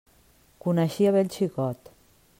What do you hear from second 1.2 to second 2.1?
el xicot.